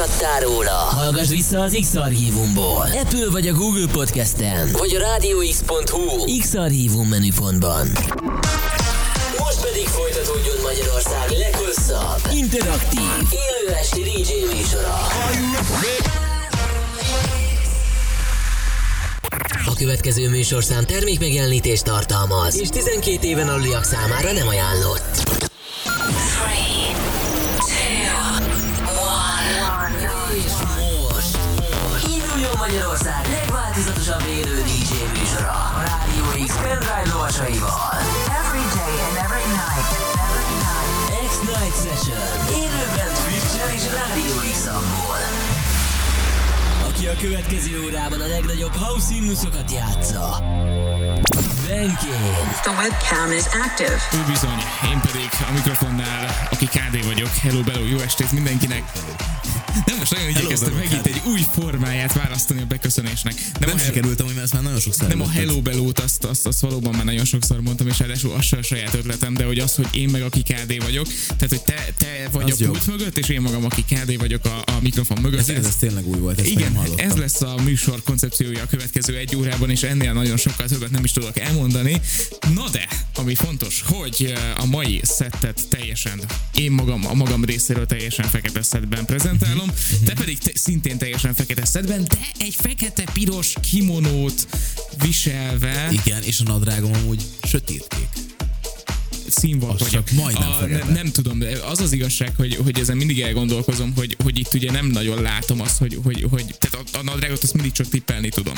lemaradtál 0.00 0.40
róla, 0.40 0.70
hallgass 0.70 1.28
vissza 1.28 1.60
az 1.60 1.78
X-Archívumból. 1.80 2.86
Apple 2.92 3.30
vagy 3.30 3.48
a 3.48 3.52
Google 3.52 3.86
Podcast-en, 3.92 4.68
vagy 4.72 4.94
a 4.94 4.98
rádióx.hu 4.98 6.38
X-Archívum 6.38 7.08
menüpontban. 7.08 7.86
Most 9.38 9.60
pedig 9.60 9.86
folytatódjon 9.86 10.56
Magyarország 10.62 11.30
leghosszabb, 11.38 12.32
interaktív, 12.32 13.00
élő 13.30 13.74
esti 13.74 14.00
DJ 14.00 14.56
műsora. 14.56 14.98
A 19.66 19.74
következő 19.78 20.28
műsorszám 20.28 20.84
termékmegjelenítést 20.84 21.84
tartalmaz, 21.84 22.60
és 22.60 22.68
12 22.68 23.26
éven 23.26 23.48
aluliak 23.48 23.84
számára 23.84 24.32
nem 24.32 24.48
ajánlott. 24.48 25.49
A 47.10 47.20
következő 47.20 47.84
órában 47.84 48.20
a 48.20 48.26
legnagyobb 48.26 48.74
house 48.74 49.12
himnuszokat 49.12 49.72
játsza. 49.72 50.42
Benkén. 51.66 52.34
The 52.62 52.70
webcam 52.70 53.32
is 53.32 53.44
active. 53.44 53.96
Ő 54.12 54.24
bizony, 54.26 54.60
én 54.92 55.00
pedig 55.00 55.28
a 55.48 55.52
mikrofonnál, 55.52 56.48
aki 56.50 56.66
KD 56.66 57.04
vagyok. 57.04 57.28
Hello, 57.42 57.60
bello, 57.62 57.84
jó 57.84 57.98
estét 57.98 58.32
mindenkinek. 58.32 58.82
Nem 59.86 59.96
most 59.98 60.12
nagyon 60.12 60.28
igyekeztem 60.28 60.72
megint 60.72 61.06
egy 61.06 61.22
új 61.26 61.40
formáját 61.52 62.12
választani 62.12 62.60
a 62.60 62.66
beköszönésnek. 62.66 63.34
Nem, 63.34 63.68
Nem 63.68 63.76
a, 63.76 63.78
sikerült, 63.78 64.20
amúgy, 64.20 64.32
mert 64.32 64.44
ezt 64.44 64.52
már 64.52 64.62
nagyon 64.62 64.80
sokszor 64.80 65.08
nem 65.08 65.20
a 65.20 65.22
előtted. 65.22 65.46
Hello 65.46 65.62
Bellót, 65.62 65.98
azt, 65.98 66.24
azt, 66.24 66.46
azt 66.46 66.60
valóban 66.60 66.94
már 66.94 67.04
nagyon 67.04 67.24
sokszor 67.24 67.60
mondtam, 67.60 67.86
és 67.86 67.98
ráadásul 67.98 68.32
az 68.32 68.44
se 68.44 68.56
a 68.56 68.62
saját 68.62 68.94
ötletem, 68.94 69.34
de 69.34 69.44
hogy 69.44 69.58
az, 69.58 69.74
hogy 69.74 69.88
én 69.92 70.08
meg 70.08 70.22
aki 70.22 70.42
KD 70.42 70.82
vagyok, 70.82 71.06
tehát 71.26 71.48
hogy 71.48 71.62
te, 71.62 71.86
te 71.96 72.28
vagy 72.32 72.50
Az 72.50 72.60
a 72.60 72.64
pult 72.64 72.86
mögött, 72.86 73.18
és 73.18 73.28
én 73.28 73.40
magam 73.40 73.64
aki 73.64 73.84
KD 73.84 74.18
vagyok 74.18 74.44
a, 74.44 74.62
a 74.66 74.80
mikrofon 74.80 75.18
mögött. 75.20 75.40
Ez 75.40 75.48
igaz, 75.48 75.66
ez 75.66 75.76
tényleg 75.76 76.06
új 76.06 76.18
volt, 76.18 76.38
ezt 76.40 76.48
Igen, 76.48 76.78
ez 76.96 77.14
lesz 77.14 77.40
a 77.40 77.54
műsor 77.64 78.02
koncepciója 78.02 78.62
a 78.62 78.66
következő 78.66 79.16
egy 79.16 79.36
órában, 79.36 79.70
és 79.70 79.82
ennél 79.82 80.12
nagyon 80.12 80.36
sokkal 80.36 80.66
többet 80.66 80.90
nem 80.90 81.04
is 81.04 81.12
tudok 81.12 81.38
elmondani. 81.38 82.00
Na 82.54 82.68
de, 82.68 82.88
ami 83.14 83.34
fontos, 83.34 83.82
hogy 83.86 84.34
eh, 84.34 84.62
a 84.62 84.66
mai 84.66 85.00
szettet 85.04 85.68
teljesen, 85.68 86.20
én 86.54 86.70
magam, 86.70 87.06
a 87.06 87.14
magam 87.14 87.44
részéről 87.44 87.86
teljesen 87.86 88.28
fekete 88.28 88.62
szettben 88.62 89.04
prezentálom, 89.04 89.49
Mhm. 89.56 90.04
te 90.04 90.12
pedig 90.14 90.38
te, 90.38 90.50
szintén 90.54 90.98
teljesen 90.98 91.34
fekete 91.34 91.64
szettben, 91.64 92.04
de 92.08 92.18
egy 92.38 92.54
fekete-piros 92.58 93.52
kimonót 93.70 94.46
viselve 95.02 95.88
Igen, 96.04 96.22
és 96.22 96.40
a 96.40 96.42
nadrágom 96.42 96.92
amúgy 96.92 97.22
sötétkék. 97.42 98.08
színvak 99.28 99.78
vagyok. 99.78 100.10
majdnem 100.10 100.48
a, 100.48 100.52
fekete. 100.52 100.84
nem, 100.92 101.10
tudom, 101.12 101.38
de 101.38 101.58
az 101.64 101.80
az 101.80 101.92
igazság, 101.92 102.32
hogy, 102.36 102.56
hogy 102.56 102.78
ezen 102.78 102.96
mindig 102.96 103.20
elgondolkozom, 103.20 103.92
hogy, 103.96 104.16
hogy 104.22 104.38
itt 104.38 104.54
ugye 104.54 104.70
nem 104.70 104.86
nagyon 104.86 105.22
látom 105.22 105.60
azt, 105.60 105.78
hogy, 105.78 105.98
hogy, 106.02 106.26
hogy 106.30 106.54
tehát 106.58 106.86
a, 106.92 106.98
a 106.98 107.02
nadrágot 107.02 107.42
azt 107.42 107.52
mindig 107.54 107.72
csak 107.72 107.88
tippelni 107.88 108.28
tudom. 108.28 108.54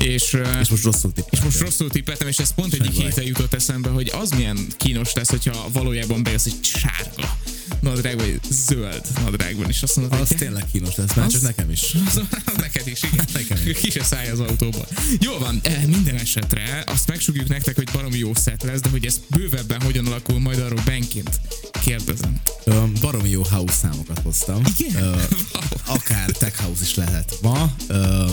És, 0.00 0.36
És 0.60 0.68
most 0.68 0.82
rosszul 0.82 1.12
tippeltem. 1.12 1.38
és 1.38 1.40
most 1.44 1.58
rosszul 1.60 1.90
tippeltem, 1.90 2.28
és 2.28 2.38
ez 2.38 2.54
pont 2.54 2.72
egyik 2.74 2.92
baj. 2.94 3.04
héten 3.04 3.24
jutott 3.24 3.54
eszembe, 3.54 3.88
hogy 3.88 4.10
az 4.14 4.30
milyen 4.30 4.66
kínos 4.76 5.12
lesz, 5.12 5.28
hogyha 5.28 5.68
valójában 5.72 6.22
bejössz 6.22 6.46
egy 6.46 6.58
sárga 6.62 7.38
nadrág, 7.82 8.16
vagy 8.16 8.40
zöld 8.50 9.00
nadrágban, 9.24 9.68
és 9.68 9.82
azt 9.82 9.96
mondod, 9.96 10.20
Az 10.20 10.28
hogy 10.28 10.36
tényleg 10.36 10.64
kínos 10.72 10.94
lesz, 10.94 11.14
már 11.14 11.26
Az- 11.26 11.32
csak 11.32 11.42
nekem 11.42 11.70
is. 11.70 11.82
az, 12.06 12.16
az 12.46 12.56
neked 12.56 12.86
is, 12.86 13.02
igen. 13.02 13.26
Nekem 13.34 13.58
is. 13.66 13.78
Ki 13.78 13.90
se 13.90 14.04
szállj 14.04 14.28
az 14.28 14.40
autóból. 14.40 14.86
Jó 15.20 15.38
van, 15.38 15.60
eh, 15.62 15.82
minden 15.86 16.14
esetre 16.16 16.84
azt 16.86 17.08
megsugjuk 17.08 17.48
nektek, 17.48 17.74
hogy 17.74 17.88
baromi 17.92 18.18
jó 18.18 18.34
szett 18.34 18.62
lesz, 18.62 18.80
de 18.80 18.88
hogy 18.88 19.06
ez 19.06 19.20
bővebben 19.28 19.80
hogyan 19.82 20.06
alakul, 20.06 20.40
majd 20.40 20.58
arról 20.58 20.82
benként 20.84 21.40
kérdezem. 21.84 22.40
Ö, 22.64 22.82
baromi 23.00 23.28
jó 23.28 23.42
house 23.42 23.74
számokat 23.74 24.18
hoztam. 24.22 24.62
Igen? 24.78 25.02
Ö, 25.02 25.16
akár 25.96 26.30
tech 26.30 26.60
house 26.62 26.82
is 26.82 26.94
lehet 26.94 27.38
ma, 27.42 27.74
ö, 27.86 28.24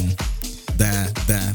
de, 0.77 1.11
de 1.25 1.51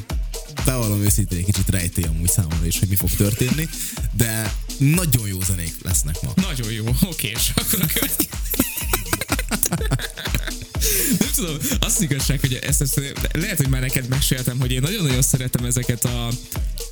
bevallom 0.65 1.03
őszintén 1.03 1.39
egy 1.39 1.45
kicsit 1.45 1.71
rejtély 1.71 2.05
amúgy 2.05 2.31
számomra 2.31 2.67
is, 2.67 2.79
hogy 2.79 2.89
mi 2.89 2.97
fog 2.97 3.11
történni, 3.11 3.69
de 4.13 4.55
nagyon 4.79 5.29
jó 5.29 5.41
zenék 5.41 5.75
lesznek 5.83 6.23
ma. 6.23 6.33
Nagyon 6.35 6.73
jó, 6.73 6.85
oké, 7.03 7.29
és 7.29 7.53
akkor 7.55 7.83
a 7.83 7.87
következő. 7.93 8.29
Nem 11.19 11.29
tudom, 11.35 11.57
azt 11.81 12.03
igazság, 12.03 12.41
hogy 12.41 12.55
ezt, 12.55 12.81
ezt 12.81 13.01
lehet, 13.33 13.57
hogy 13.57 13.69
már 13.69 13.81
neked 13.81 14.09
meséltem, 14.09 14.59
hogy 14.59 14.71
én 14.71 14.81
nagyon-nagyon 14.81 15.23
szeretem 15.23 15.65
ezeket 15.65 16.05
a 16.05 16.29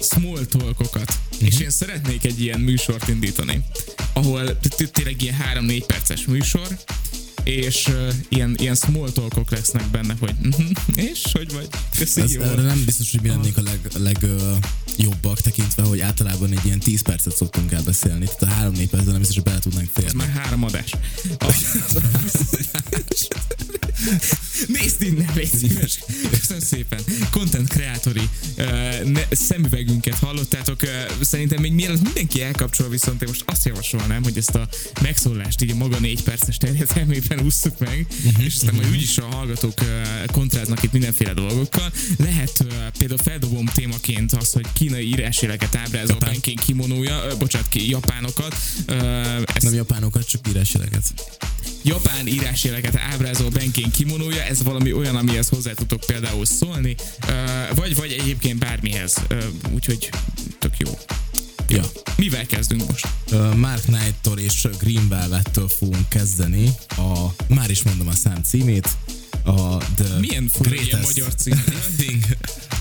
small 0.00 0.44
talkokat, 0.44 1.18
és 1.38 1.60
én 1.60 1.70
szeretnék 1.70 2.24
egy 2.24 2.40
ilyen 2.40 2.60
műsort 2.60 3.08
indítani, 3.08 3.64
ahol 4.12 4.58
tényleg 4.92 5.22
ilyen 5.22 5.36
3-4 5.54 5.84
perces 5.86 6.26
műsor, 6.26 6.78
és 7.44 7.86
uh, 7.86 8.14
ilyen, 8.28 8.54
ilyen 8.58 8.74
small 8.74 9.10
talkok 9.10 9.50
lesznek 9.50 9.86
benne, 9.90 10.14
hogy 10.20 10.34
mhm, 10.42 10.70
és 10.94 11.22
hogy 11.32 11.52
vagy? 11.52 11.68
Köszi, 11.98 12.20
Ez, 12.20 12.32
jó. 12.34 12.42
erre 12.42 12.62
nem 12.62 12.82
biztos, 12.84 13.10
hogy 13.10 13.20
mi 13.20 13.28
lennénk 13.28 13.56
a 13.56 13.62
leg, 13.62 13.80
leg 13.98 14.26
jobbak 14.96 15.40
tekintve, 15.40 15.82
hogy 15.82 16.00
általában 16.00 16.50
egy 16.50 16.64
ilyen 16.64 16.78
10 16.78 17.02
percet 17.02 17.36
szoktunk 17.36 17.72
elbeszélni. 17.72 18.28
Tehát 18.38 18.64
a 18.64 18.70
3-4 18.70 18.74
percben 18.76 19.04
nem 19.04 19.18
biztos, 19.18 19.34
hogy 19.34 19.44
bele 19.44 19.58
tudnánk 19.58 19.88
Ez 19.92 20.02
férni. 20.02 20.18
már 20.18 20.28
három 20.28 20.64
adás. 20.64 20.92
A... 21.38 21.54
Nézd 24.66 25.02
innen, 25.02 25.30
légy 25.34 25.54
szíves. 25.54 25.98
Köszönöm 26.30 26.62
szépen. 26.62 27.00
Content 27.30 27.68
kreatori 27.68 28.28
uh, 28.56 29.02
ne, 29.04 29.22
szemüvegünket 29.30 30.14
hallottátok. 30.14 30.82
Uh, 30.82 30.88
szerintem 31.20 31.60
még 31.60 31.72
mielőtt 31.72 32.02
mindenki 32.02 32.42
elkapcsol, 32.42 32.88
viszont 32.88 33.22
én 33.22 33.28
most 33.28 33.42
azt 33.46 33.64
javasolnám, 33.64 34.22
hogy 34.22 34.36
ezt 34.36 34.54
a 34.54 34.68
megszólást 35.00 35.62
így 35.62 35.70
a 35.70 35.74
maga 35.74 35.98
négy 35.98 36.22
perces 36.22 36.56
terjedelmében 36.56 37.40
ússzuk 37.40 37.78
meg, 37.78 38.06
és 38.38 38.54
aztán 38.54 38.74
majd 38.74 38.90
úgyis 38.90 39.18
a 39.18 39.24
hallgatók 39.24 39.80
uh, 39.80 40.24
kontráznak 40.32 40.82
itt 40.82 40.92
mindenféle 40.92 41.32
dolgokkal. 41.32 41.92
Lehet 42.18 42.64
uh, 42.64 42.72
például 42.98 43.20
feldobom 43.22 43.66
témaként 43.66 44.32
azt, 44.32 44.52
hogy 44.52 44.66
kínai 44.72 45.06
írásjeleket 45.06 45.74
ábrázol 45.74 46.14
Japán. 46.14 46.30
Penkén 46.30 46.56
kimonója, 46.56 47.26
uh, 47.26 47.38
bocsánat, 47.38 47.68
ki, 47.68 47.90
japánokat. 47.90 48.56
Uh, 48.88 48.96
ezt 49.54 49.62
Nem 49.62 49.74
japánokat, 49.74 50.28
csak 50.28 50.48
írásjeleket. 50.48 51.04
Japán 51.82 52.26
írásjeleket 52.26 52.96
ábrázol 52.96 53.48
Benkén 53.48 53.90
kimonója, 53.90 54.42
ez 54.42 54.62
valami 54.62 54.92
olyan, 54.92 55.16
amihez 55.16 55.48
hozzá 55.48 55.72
tudok 55.72 56.00
például 56.06 56.44
szólni, 56.44 56.94
vagy, 57.74 57.96
vagy 57.96 58.12
egyébként 58.12 58.58
bármihez, 58.58 59.14
úgyhogy 59.74 60.10
tök 60.58 60.76
jó. 60.78 60.98
Ja. 61.68 61.84
Mivel 62.16 62.46
kezdünk 62.46 62.82
most? 62.90 63.08
Mark 63.56 63.82
Knight-tól 63.82 64.38
és 64.38 64.68
Green 64.78 65.08
Velvet-től 65.08 65.68
fogunk 65.68 66.08
kezdeni. 66.08 66.70
A, 66.88 67.26
már 67.48 67.70
is 67.70 67.82
mondom 67.82 68.08
a 68.08 68.14
szám 68.14 68.42
címét. 68.42 68.88
A 69.44 69.76
The 69.76 70.18
Milyen 70.18 70.50
Greatest 70.60 71.02
magyar 71.02 71.34
cím. 71.34 71.64
Thing 71.96 72.24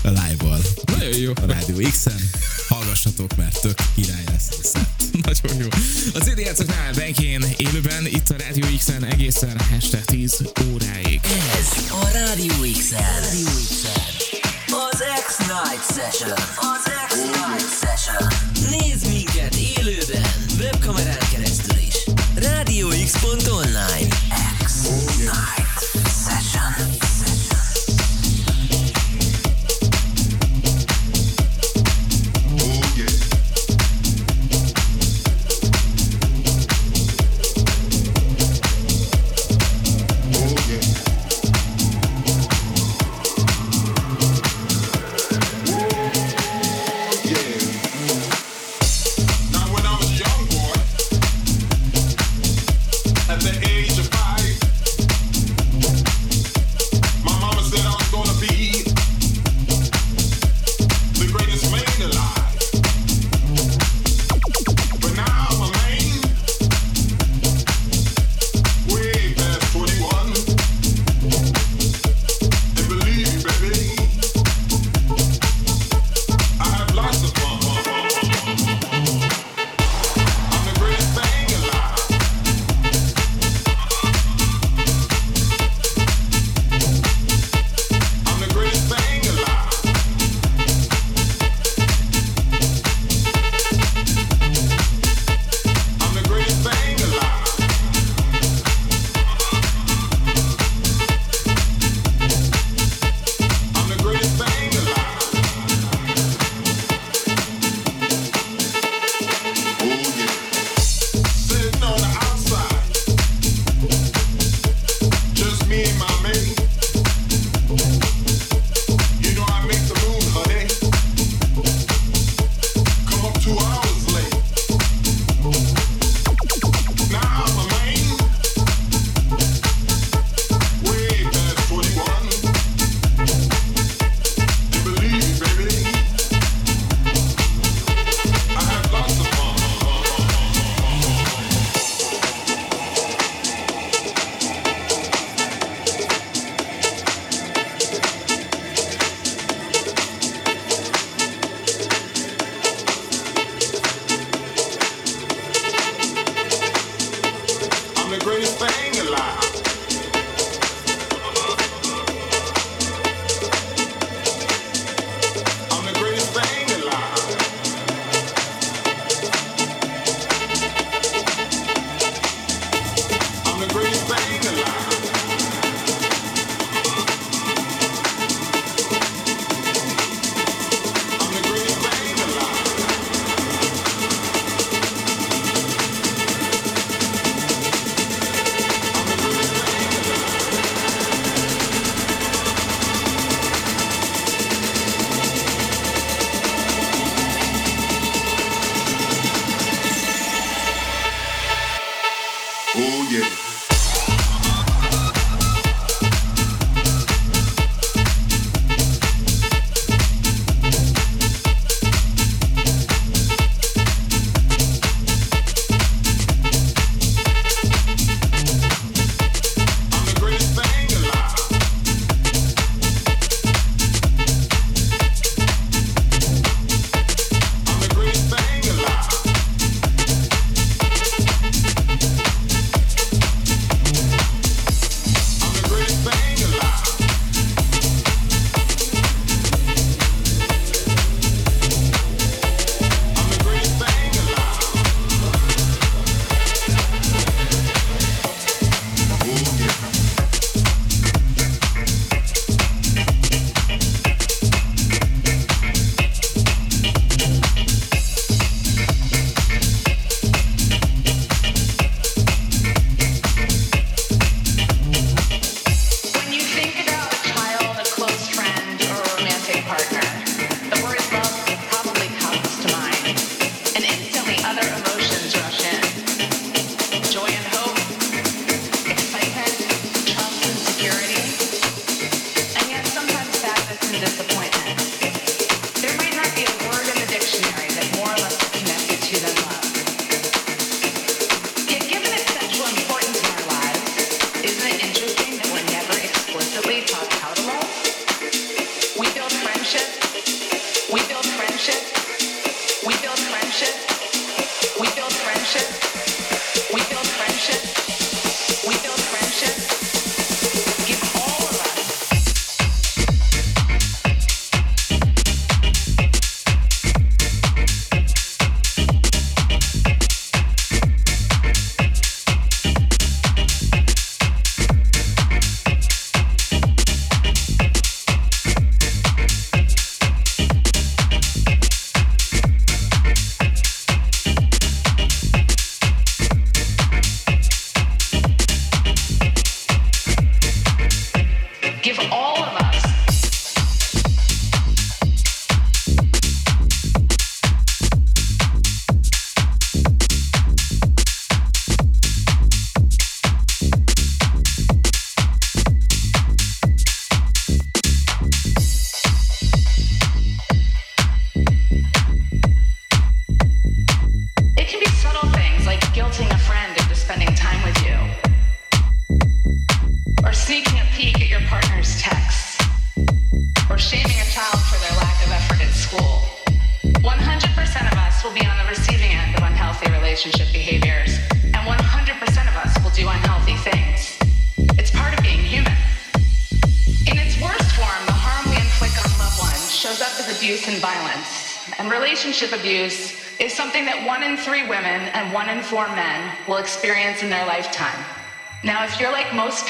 Live-val. 0.02 0.60
Nagyon 0.84 1.16
jó. 1.16 1.32
A 1.34 1.46
Rádió 1.46 1.88
X-en. 1.90 2.30
Hallgassatok, 2.68 3.36
mert 3.36 3.60
tök 3.60 3.78
király 3.94 4.24
lesz 4.26 4.48
szett. 4.62 4.91
Nagyon 5.40 5.58
jó. 5.60 5.68
Az 6.14 6.28
idén 6.28 6.44
játszoknál 6.44 6.92
Benkén 6.92 7.44
élőben, 7.56 8.06
itt 8.06 8.28
a 8.28 8.34
Rádió 8.38 8.64
X-en 8.76 9.04
egészen 9.04 9.60
este 9.76 9.98
10 9.98 10.42
óráig. 10.72 11.20
Ez 11.58 11.90
a 11.90 12.08
Rádió 12.12 12.54
X-en. 12.78 13.22
Az 14.66 15.02
X-Night 15.26 15.84
Session. 15.94 16.32
Az 16.56 16.84
X-Night 17.08 17.70
Session. 17.80 18.28
Nézd 18.70 19.08
minket 19.08 19.54
élőben, 19.54 20.30
webkamerán 20.60 21.18
keresztül 21.30 21.78
is. 21.78 21.96
RádioX.online 22.34 23.91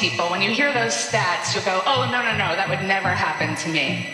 people, 0.02 0.28
when 0.30 0.42
you 0.42 0.50
hear 0.50 0.72
those 0.72 0.90
stats, 0.90 1.54
you'll 1.54 1.64
go, 1.64 1.80
oh, 1.86 2.10
no, 2.10 2.18
no, 2.26 2.32
no, 2.32 2.58
that 2.58 2.66
would 2.68 2.82
never 2.82 3.06
happen 3.06 3.54
to 3.54 3.68
me. 3.70 4.10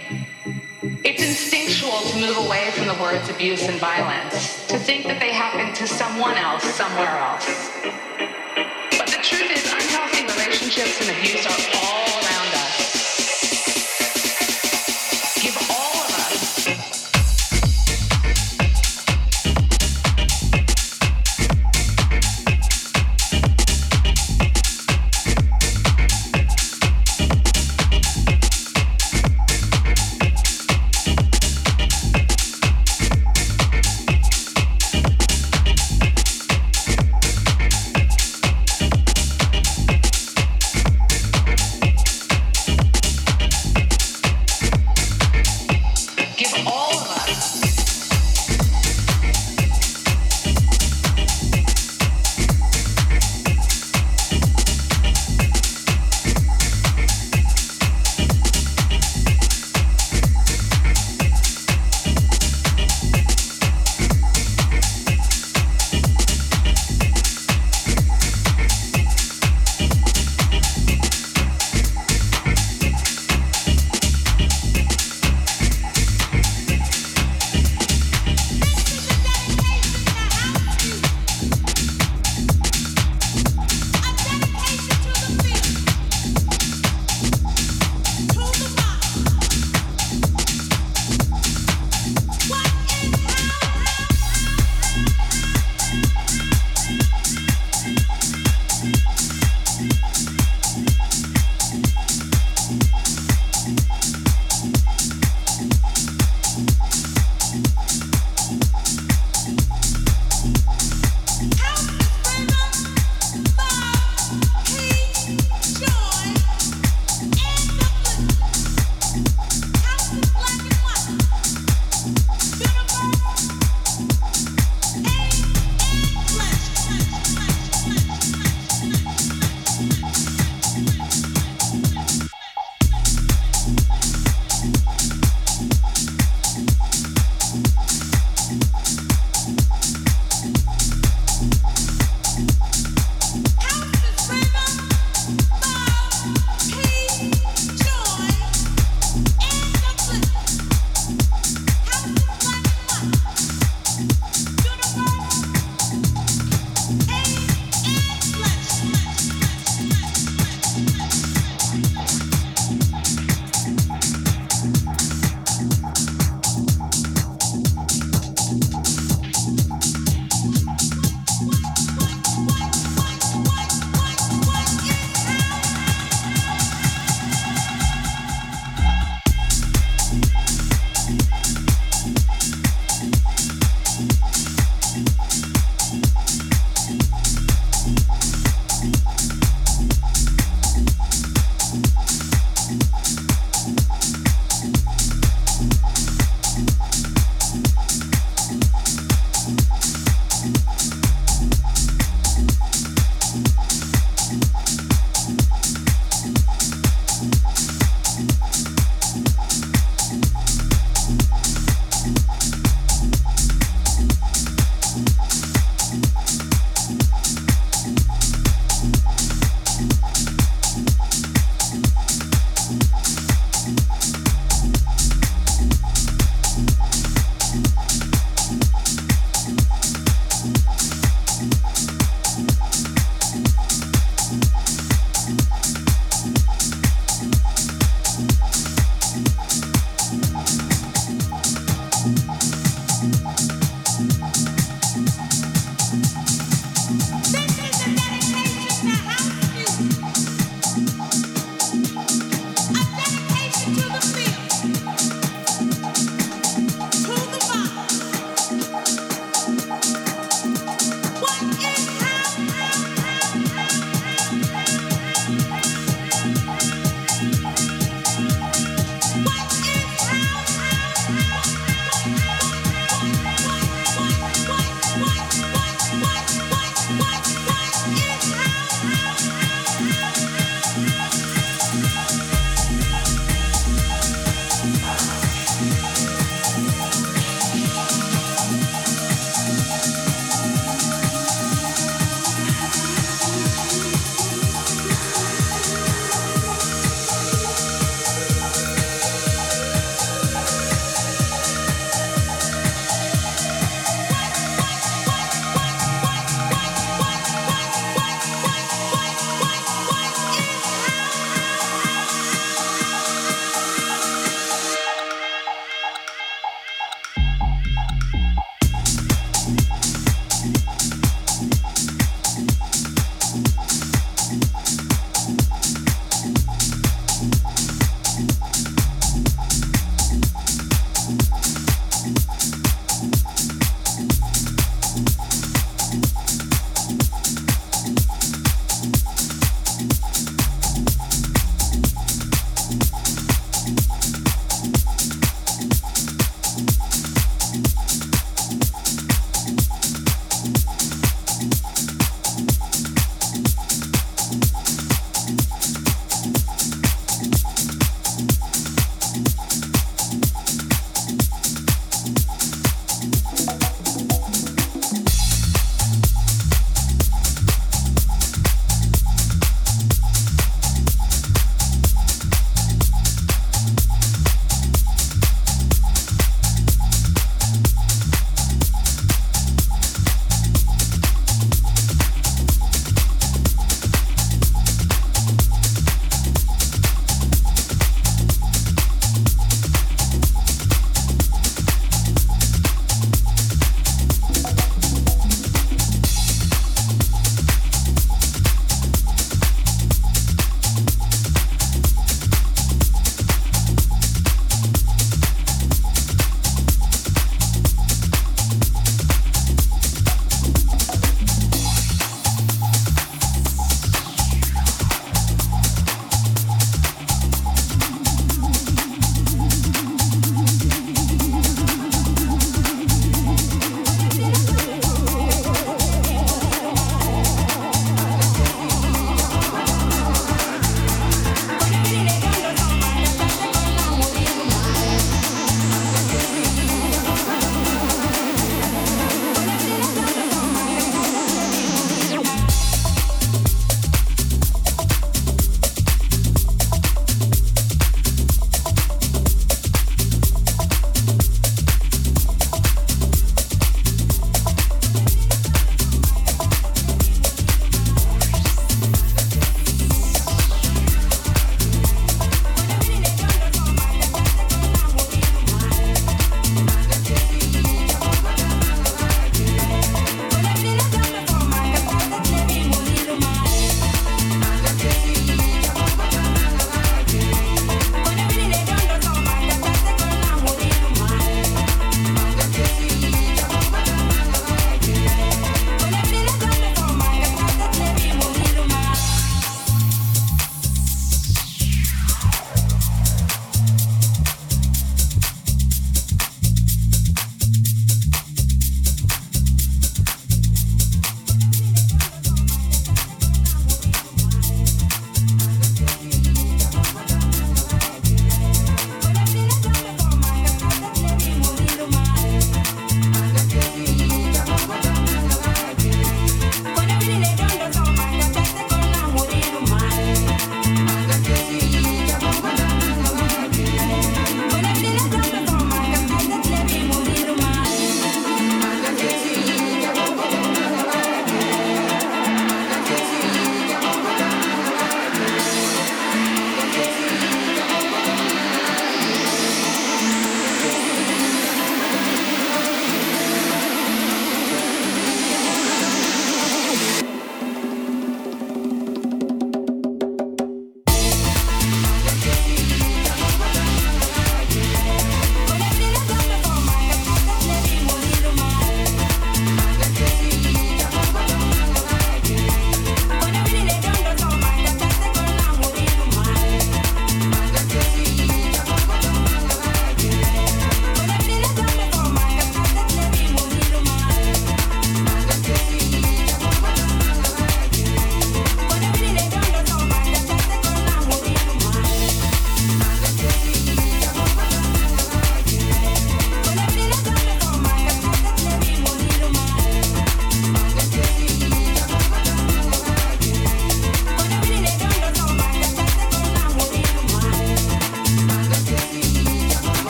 It's 1.03 1.25
instinctual 1.25 2.05
to 2.13 2.21
move 2.21 2.37
away 2.45 2.69
from 2.77 2.89
the 2.93 2.99
words 3.01 3.31
abuse 3.31 3.65
and 3.67 3.81
violence, 3.81 4.67
to 4.67 4.79
think 4.79 5.07
that 5.07 5.19
they 5.19 5.33
happen 5.33 5.73
to 5.73 5.87
someone 5.89 6.37
else 6.37 6.63
somewhere 6.77 7.17
else. 7.25 7.73
But 9.01 9.09
the 9.09 9.25
truth 9.25 9.49
is, 9.49 9.65
unhealthy 9.65 10.29
relationships 10.29 11.01
and 11.01 11.17
abuse 11.17 11.49
are 11.49 11.78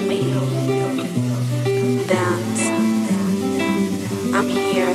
Me. 0.00 0.32
Dance. 2.06 2.64
I'm 4.32 4.48
here. 4.48 4.94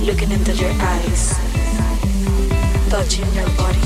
Looking 0.00 0.30
into 0.30 0.54
your 0.54 0.70
eyes. 0.70 1.34
Touching 2.88 3.26
your 3.34 3.48
body. 3.56 3.80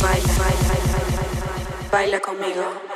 Baila, 0.00 0.32
baila, 0.38 0.64
baila, 0.68 1.90
baila 1.90 2.20
conmigo. 2.20 2.89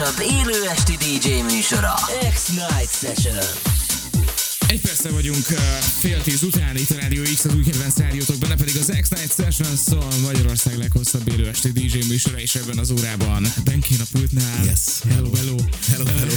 Legváltozatosabb 0.00 0.20
élő 0.20 0.68
esti 0.68 0.96
DJ 0.96 1.54
műsora. 1.54 1.94
X-Night 2.34 2.90
Session. 3.00 3.44
Egy 4.66 4.80
persze 4.80 5.10
vagyunk 5.10 5.44
fél 5.98 6.22
tíz 6.22 6.42
után, 6.42 6.76
itt 6.76 6.90
a 6.90 6.94
Rádió 6.94 7.22
X, 7.22 7.44
az 7.44 7.54
új 7.54 7.62
kedvenc 7.62 7.96
rádiótok, 7.96 8.38
benne 8.38 8.54
pedig 8.54 8.76
az 8.76 8.92
X-Night 9.00 9.34
Session 9.34 9.76
szól 9.76 10.08
Magyarország 10.22 10.78
leghosszabb 10.78 11.28
élő 11.28 11.48
esti 11.48 11.68
DJ 11.68 11.98
műsora, 12.08 12.38
és 12.38 12.54
ebben 12.54 12.78
az 12.78 12.90
órában 12.90 13.46
Benkén 13.64 14.00
a 14.00 14.06
pultnál. 14.12 14.64
Yes. 14.64 14.80
Hello, 15.08 15.30
hello. 15.34 15.56
Hello, 15.90 16.04
hello. 16.04 16.32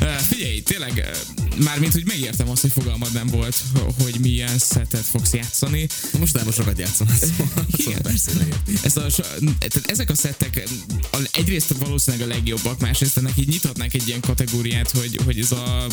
Uh, 0.00 0.16
figyelj, 0.30 0.62
tényleg, 0.62 1.10
mármint, 1.64 1.92
hogy 1.92 2.06
megértem 2.06 2.48
azt, 2.48 2.60
hogy 2.60 2.72
fogalmad 2.72 3.12
nem 3.12 3.26
volt, 3.26 3.62
hogy 4.02 4.20
milyen 4.20 4.58
szetet 4.58 5.04
fogsz 5.04 5.32
játszani. 5.32 5.86
Most 6.18 6.34
nem 6.34 6.52
sokat 6.52 6.78
játszom. 6.78 7.06
Szóval, 7.20 7.66
Igen. 7.66 7.84
szóval 7.84 8.00
persze, 8.00 8.30
megérti. 8.38 8.72
Ez 8.82 8.96
a, 8.96 9.06
tehát 9.58 9.90
ezek 9.90 10.10
a 10.10 10.14
szettek 10.14 10.68
egyrészt 11.32 11.74
valószínűleg 11.78 12.28
a 12.28 12.34
legjobbak, 12.34 12.80
másrészt 12.80 13.16
ennek 13.16 13.32
így 13.36 13.48
nyithatnánk 13.48 13.94
egy 13.94 14.08
ilyen 14.08 14.20
kategóriát, 14.20 14.90
hogy, 14.90 15.20
hogy 15.24 15.38
ez 15.38 15.52
a 15.52 15.86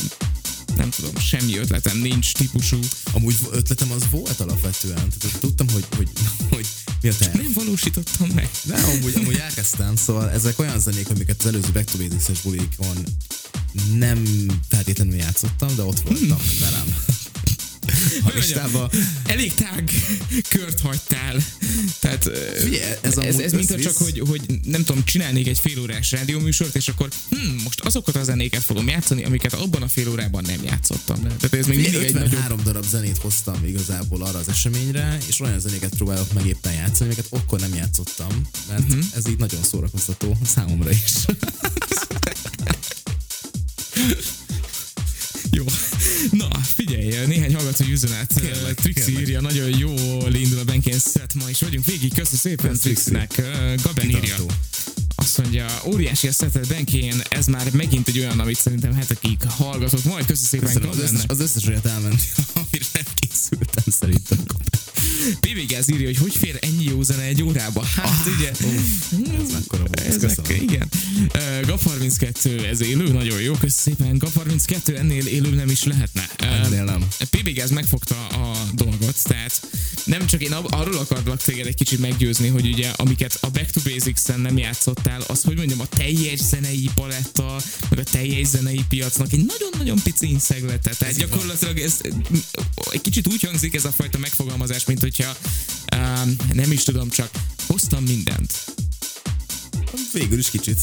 nem 0.76 0.90
tudom, 0.90 1.18
semmi 1.18 1.58
ötletem 1.58 1.98
nincs 1.98 2.34
típusú. 2.34 2.80
Amúgy 3.12 3.36
ötletem 3.52 3.92
az 3.92 4.04
volt 4.10 4.40
alapvetően. 4.40 5.10
Tehát 5.20 5.40
tudtam, 5.40 5.70
hogy, 5.70 5.86
hogy, 5.96 6.10
hogy 6.50 6.66
mi 7.02 7.10
a 7.10 7.16
terv. 7.16 7.36
Nem 7.36 7.52
valósítottam 7.54 8.28
meg. 8.36 8.50
Nem, 8.64 8.84
amúgy, 8.84 9.14
amúgy 9.16 9.36
elkezdtem, 9.36 9.96
szóval 9.96 10.30
ezek 10.30 10.60
olyan 10.60 10.80
zenék, 10.80 11.10
amiket 11.10 11.40
az 11.40 11.46
előző 11.46 11.72
Back 11.74 11.92
to 11.92 11.98
Basics-es 11.98 12.42
bulikon 12.42 12.98
nem 13.98 14.24
feltétlenül 14.70 15.16
játszottam, 15.16 15.76
de 15.76 15.84
ott 15.84 16.00
voltak 16.00 16.42
velem. 16.60 16.96
A 18.24 18.32
listába. 18.36 18.90
Elég 19.26 19.54
tág 19.54 19.92
kört 20.50 20.80
hagytál. 20.80 21.38
Tehát 22.00 22.30
Figyelj, 22.58 22.94
ez 23.02 23.18
ez, 23.18 23.38
ez 23.38 23.52
mint 23.52 23.82
csak, 23.82 23.98
hogy, 23.98 24.22
hogy 24.28 24.42
nem 24.64 24.84
tudom, 24.84 25.04
csinálnék 25.04 25.48
egy 25.48 25.60
fél 25.60 25.80
órás 25.80 26.12
rádióműsort, 26.12 26.76
és 26.76 26.88
akkor 26.88 27.10
hm, 27.30 27.64
most 27.64 27.80
azokat 27.80 28.16
a 28.16 28.24
zenéket 28.24 28.64
fogom 28.64 28.88
játszani, 28.88 29.24
amiket 29.24 29.54
abban 29.54 29.82
a 29.82 29.88
fél 29.88 30.10
órában 30.10 30.44
nem 30.48 30.64
játszottam. 30.64 31.22
Tehát 31.22 31.54
ez 31.54 31.68
még 31.68 31.80
mindig 31.80 31.94
egy 31.94 32.14
nagyobb 32.14 32.32
53 32.32 32.64
darab 32.64 32.86
zenét 32.86 33.18
hoztam 33.18 33.66
igazából 33.66 34.22
arra 34.22 34.40
az 34.40 34.50
eseményre, 34.50 35.18
és 35.28 35.40
olyan 35.40 35.60
zenéket 35.60 35.96
próbálok 35.96 36.34
meg 36.34 36.46
éppen 36.46 36.74
játszani, 36.74 37.10
amiket 37.10 37.28
akkor 37.30 37.60
nem 37.60 37.74
játszottam, 37.74 38.42
mert 38.68 38.84
uh-huh. 38.84 39.06
ez 39.16 39.28
így 39.28 39.38
nagyon 39.38 39.64
szórakoztató 39.64 40.38
számomra 40.46 40.90
is. 40.92 41.12
Jó. 45.52 45.66
Na, 46.32 46.48
figyelj, 46.76 47.26
néhány 47.26 47.56
hallgatói 47.56 47.92
üzenet. 47.92 48.34
Kérlek, 48.40 48.76
Trixi 48.76 49.04
kérlek. 49.04 49.22
írja, 49.22 49.42
nagyon 49.42 49.78
jól 49.78 50.34
indul 50.34 50.60
a 50.60 50.64
Benkén 50.64 51.00
szett 51.00 51.34
ma 51.34 51.50
is 51.50 51.60
vagyunk 51.60 51.86
végig. 51.86 52.14
Köszönöm 52.14 52.40
szépen 52.40 52.70
Kösz, 52.70 52.80
Trixi. 52.80 53.04
Trixnek. 53.04 53.42
Gaben 53.84 54.10
írja. 54.10 54.36
Azt 55.16 55.38
mondja, 55.38 55.66
óriási 55.86 56.28
a 56.28 56.32
szetet 56.32 56.68
Benkén, 56.68 57.22
ez 57.30 57.46
már 57.46 57.72
megint 57.72 58.08
egy 58.08 58.20
olyan, 58.20 58.40
amit 58.40 58.58
szerintem 58.58 58.94
hetekig 58.94 59.38
hallgatott. 59.48 60.04
Majd 60.04 60.26
köszönöm 60.26 60.50
szépen 60.50 60.68
Köszönöm, 60.68 60.90
az 60.90 60.98
összes, 60.98 61.24
az 61.28 61.40
összes 61.40 61.68
olyat 61.68 61.86
elment, 61.86 62.22
amire 62.62 63.04
Gáz 65.76 65.92
írja, 65.92 66.06
hogy 66.06 66.18
hogy 66.18 66.36
fér 66.36 66.58
ennyi 66.62 66.84
jó 66.84 67.02
zene 67.02 67.22
egy 67.22 67.44
órába. 67.44 67.84
Hát 67.84 68.26
ugye, 68.38 68.50
Ez 69.40 69.52
mekkora 69.52 69.84
volt, 69.84 70.50
igen. 70.62 70.88
Uh, 71.34 71.66
GAP 71.66 71.84
32, 71.84 72.66
ez 72.66 72.82
élő, 72.82 73.12
nagyon 73.12 73.42
jó, 73.42 73.54
kösz 73.54 73.74
szépen. 73.74 74.18
GAP 74.18 74.34
32 74.34 74.98
ennél 74.98 75.26
élő 75.26 75.50
nem 75.50 75.70
is 75.70 75.84
lehetne. 75.84 76.30
Uh, 76.44 76.66
Ennél 76.66 76.84
nem. 76.84 77.08
PB 77.30 77.50
Gáz 77.54 77.70
megfogta 77.72 78.28
a 78.28 78.70
dolgot, 78.74 79.24
tehát 79.24 79.68
nem 80.06 80.28
csak 80.28 80.42
én 80.42 80.52
arról 80.52 80.98
akarlak 80.98 81.42
téged 81.42 81.68
egy 81.68 81.76
kicsit 81.76 82.00
meggyőzni, 82.00 82.48
hogy 82.48 82.68
ugye 82.68 82.92
amiket 82.96 83.38
a 83.42 83.50
Back 83.50 83.70
to 83.70 83.82
Basics-en 83.84 84.40
nem 84.40 84.58
játszottál, 84.58 85.22
az 85.28 85.44
hogy 85.44 85.58
mondjam, 85.58 85.80
a 85.80 85.86
teljes 85.86 86.40
zenei 86.40 86.90
paletta, 86.96 87.56
meg 87.90 88.00
a 88.00 88.04
teljes 88.04 88.48
zenei 88.48 88.82
piacnak 88.90 89.34
egy 89.34 89.46
nagyon-nagyon 89.46 90.00
pici 90.04 90.30
inszeglete. 90.30 90.96
Tehát 90.98 91.18
gyakorlatilag 91.18 91.80
ez 91.80 92.00
egy 92.92 93.02
kicsit 93.02 93.28
úgy 93.28 93.42
hangzik 93.42 93.76
ez 93.76 93.86
a 93.86 93.92
fajta 93.92 94.18
megfogalmazás, 94.18 94.86
mint 94.86 95.00
hogyha 95.02 95.36
um, 95.96 96.36
nem 96.54 96.72
is 96.72 96.84
tudom, 96.84 97.10
csak 97.10 97.30
hoztam 97.68 98.04
mindent. 98.04 98.54
Végül 100.14 100.40
is 100.40 100.50
kicsit. 100.50 100.78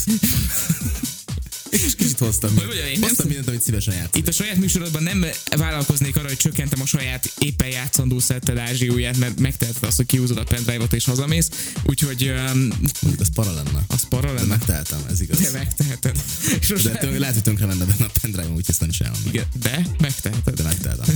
És 1.71 1.95
kicsit 1.97 2.19
hoztam. 2.19 2.55
Hogy 2.57 2.67
mondjam, 2.67 2.87
én 2.87 3.01
hoztam 3.03 3.27
mindent, 3.27 3.49
amit 3.49 3.63
szívesen 3.63 3.95
játszik. 3.95 4.17
Itt 4.17 4.29
a 4.29 4.33
saját 4.33 4.57
műsorodban 4.57 5.03
nem 5.03 5.25
vállalkoznék 5.57 6.17
arra, 6.17 6.29
hogy 6.29 6.37
csökkentem 6.37 6.81
a 6.81 6.87
saját 6.87 7.33
éppen 7.39 7.69
játszandó 7.69 8.19
szettel 8.19 8.59
ázsióját, 8.59 9.17
mert 9.17 9.41
megteheted 9.41 9.83
azt, 9.85 9.97
hogy 9.97 10.07
kiúzod 10.07 10.37
a 10.39 10.43
pendrive-ot 10.45 10.93
és 10.93 11.05
hazamész, 11.05 11.49
úgyhogy 11.85 12.23
um, 12.29 12.69
Mondjuk 13.01 13.21
az 13.21 13.29
para 13.35 13.53
lenne. 13.53 13.85
az 13.87 14.09
para 14.09 14.27
De 14.27 14.33
lenne. 14.33 14.47
megtehetem, 14.47 14.99
ez 15.11 15.21
igaz. 15.21 15.39
De 15.41 15.51
megteheted. 15.51 16.23
Most 16.71 16.83
De 16.85 16.97
tőle, 16.97 17.19
lehet, 17.19 17.35
hogy 17.35 17.43
tönkre 17.43 17.67
menne 17.67 17.85
benne 17.85 18.05
a 18.05 18.11
pendrive 18.21 18.49
úgyhogy 18.49 18.65
ezt 18.69 18.81
nem 18.81 18.91
elmondom. 18.99 19.33
igen, 19.33 19.47
de 19.63 19.87
megteheted. 20.01 20.55
De 20.55 20.63
megtehetem. 20.63 21.15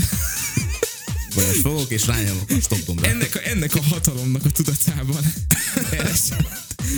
Most 1.45 1.61
fogok, 1.61 1.91
és 1.91 2.07
rányom 2.07 2.39
a 2.49 2.53
stop 2.63 2.85
gombra. 2.87 3.09
Ennek 3.09 3.35
a, 3.35 3.49
ennek 3.49 3.75
a 3.75 3.83
hatalomnak 3.83 4.45
a 4.45 4.51
tudatában. 4.51 5.23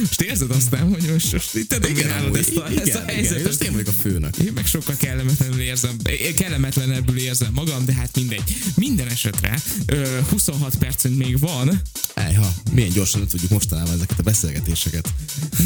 Most 0.01 0.21
érzed 0.21 0.51
aztán, 0.51 0.89
hogy 0.89 1.11
most, 1.13 1.33
most 1.33 1.55
itt 1.55 1.69
te 1.69 1.79
dominálod 1.79 2.37
ezt 2.37 2.57
a, 2.57 2.67
igen, 2.71 2.87
ezt 2.87 2.97
a 2.97 3.03
igen, 3.03 3.15
helyzetet. 3.15 3.45
Most 3.45 3.63
én 3.63 3.73
vagyok 3.73 3.87
a 3.87 4.03
főnök. 4.03 4.37
Én 4.37 4.53
meg 4.55 4.67
sokkal 4.67 4.97
kellemetlenül 4.97 5.61
érzem, 5.61 5.97
én 6.05 6.35
kellemetlenebbül 6.35 7.19
érzem 7.19 7.53
magam, 7.53 7.85
de 7.85 7.93
hát 7.93 8.17
mindegy. 8.17 8.57
Minden 8.75 9.09
esetre 9.09 9.63
ö, 9.87 10.19
26 10.31 10.77
percünk 10.77 11.17
még 11.17 11.39
van, 11.39 11.81
Ejha, 12.15 12.55
milyen 12.73 12.91
gyorsan 12.91 13.27
tudjuk 13.27 13.51
mostanában 13.51 13.95
ezeket 13.95 14.19
a 14.19 14.23
beszélgetéseket. 14.23 15.09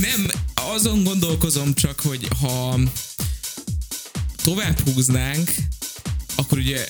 Nem, 0.01 0.27
azon 0.55 1.03
gondolkozom 1.05 1.75
csak, 1.75 2.01
hogy 2.01 2.29
ha 2.41 2.79
tovább 4.43 4.81
húznánk, 4.81 5.51
akkor 6.35 6.59
ugye 6.59 6.87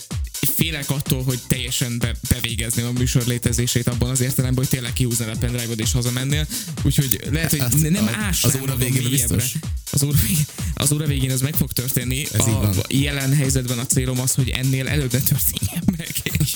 félek 0.62 0.90
attól, 0.90 1.22
hogy 1.22 1.38
teljesen 1.46 1.98
be, 1.98 2.14
bevégezném 2.29 2.87
a 2.87 2.92
műsor 2.92 3.27
létezését 3.27 3.88
abban 3.88 4.10
az 4.10 4.21
értelemben, 4.21 4.58
hogy 4.65 4.73
tényleg 4.73 4.92
kihúznál 4.92 5.31
a 5.31 5.37
pendrive-od 5.38 5.81
és 5.81 5.92
hazamennnél. 5.92 6.46
Úgyhogy 6.83 7.21
lehet, 7.31 7.50
hogy 7.50 7.60
Az- 7.60 7.81
nem 7.81 8.06
a- 8.06 8.10
ásnám 8.10 8.52
az 8.54 8.60
óra 8.63 8.77
végén 8.77 9.10
biztos. 9.10 9.52
Az 9.90 10.02
óra, 10.02 10.17
végén, 10.27 10.44
az 10.75 10.92
óra 10.92 11.06
végén 11.06 11.31
ez 11.31 11.40
meg 11.40 11.54
fog 11.54 11.73
történni. 11.73 12.27
Ez 12.33 12.40
így 12.48 12.54
a, 12.54 12.60
van. 12.60 12.79
a 12.79 12.83
jelen 12.88 13.35
helyzetben 13.35 13.79
a 13.79 13.87
célom 13.87 14.21
az, 14.21 14.35
hogy 14.35 14.48
ennél 14.48 14.88
előbb 14.88 15.13
ne 15.13 15.19
történjen 15.21 15.83
meg. 15.96 16.08
És... 16.23 16.52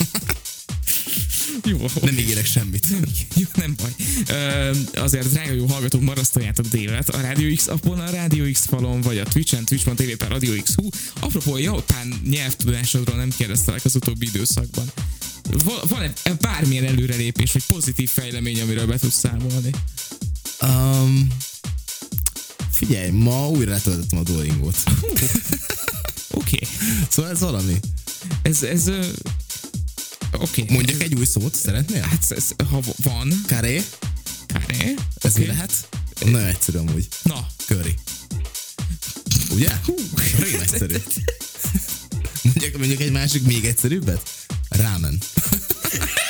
Jó, 1.67 1.87
Nem 2.03 2.19
ígérek 2.19 2.47
semmit. 2.47 2.87
Jó, 3.35 3.47
nem 3.55 3.75
baj. 3.77 3.95
Ö, 4.29 4.71
azért 4.95 5.29
drága 5.31 5.53
jó 5.53 5.67
hallgatók, 5.67 6.01
marasztaljátok 6.01 6.67
délet 6.67 7.09
a 7.09 7.21
Radio 7.21 7.55
X 7.55 7.67
appon, 7.67 8.01
a 8.01 8.11
Radio 8.11 8.51
X 8.53 8.67
falon, 8.67 9.01
vagy 9.01 9.19
a 9.19 9.25
Twitch-en, 9.25 9.65
twitch.tv 9.65 10.17
per 10.17 10.29
Radio 10.29 10.63
X 10.63 10.75
hú. 10.75 10.89
Apropó, 11.21 11.57
japán 11.57 12.21
nyelvtudásodról 12.29 13.17
nem 13.17 13.31
kérdeztelek 13.37 13.85
az 13.85 13.95
utóbbi 13.95 14.27
időszakban. 14.27 14.93
Va- 15.65 15.89
Van-e 15.89 16.13
bármilyen 16.41 16.85
előrelépés, 16.85 17.53
vagy 17.53 17.65
pozitív 17.67 18.11
fejlemény, 18.11 18.61
amiről 18.61 18.87
be 18.87 18.99
tudsz 18.99 19.19
számolni? 19.19 19.71
Um, 20.63 21.27
figyelj, 22.71 23.11
ma 23.11 23.49
újra 23.49 23.71
letöltöttem 23.71 24.19
a 24.19 24.23
Duolingot. 24.23 24.77
Oké. 26.31 26.59
Okay. 26.61 26.69
Szóval 27.09 27.31
ez 27.31 27.41
valami. 27.41 27.75
Ez, 28.43 28.63
ez, 28.63 28.91
oké. 30.33 30.63
Okay. 30.63 30.75
Mondjak 30.75 31.03
egy 31.03 31.15
új 31.15 31.25
szót, 31.25 31.55
szeretnél? 31.55 32.03
Hát 32.03 32.25
ez, 32.29 32.49
ha 32.71 32.81
van, 32.97 33.43
Karé? 33.47 33.83
káré. 34.47 34.95
Ez 35.21 35.33
Oké. 35.33 35.41
mi 35.41 35.47
lehet? 35.47 35.89
Nagyon 36.25 36.45
egyszerű 36.49 36.79
amúgy. 36.79 37.09
Na, 37.23 37.47
Curry. 37.67 37.95
Ugye? 39.51 39.69
Rém 40.39 40.61
egyszerű. 40.61 40.97
Mondjak, 42.43 42.77
mondjuk 42.77 43.01
egy 43.01 43.13
másik 43.13 43.43
még 43.43 43.65
egyszerűbbet? 43.65 44.31
Rámen. 44.69 45.19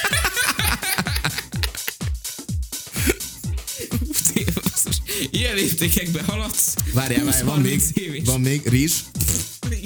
ilyen 5.31 5.55
léptékekbe 5.55 6.23
haladsz. 6.23 6.75
Várjál, 6.93 7.25
várjál, 7.25 7.45
van 7.45 7.61
20-30 7.63 7.63
még, 7.63 7.81
év 7.95 8.15
is. 8.15 8.23
van 8.25 8.41
még 8.41 8.69
rizs, 8.69 8.93